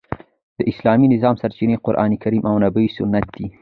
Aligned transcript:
د 0.57 0.59
اسلامي 0.71 1.07
نظام 1.13 1.35
سرچینې 1.41 1.75
قران 1.85 2.11
کریم 2.23 2.43
او 2.49 2.55
نبوي 2.63 2.89
سنت 2.97 3.25
دي. 3.35 3.47